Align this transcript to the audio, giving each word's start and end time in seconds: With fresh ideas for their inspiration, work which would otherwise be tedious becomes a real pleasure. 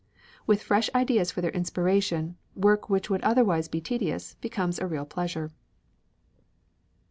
With 0.47 0.63
fresh 0.63 0.89
ideas 0.95 1.29
for 1.29 1.41
their 1.41 1.51
inspiration, 1.51 2.35
work 2.55 2.89
which 2.89 3.11
would 3.11 3.21
otherwise 3.21 3.67
be 3.67 3.79
tedious 3.81 4.33
becomes 4.41 4.79
a 4.79 4.87
real 4.87 5.05
pleasure. 5.05 5.51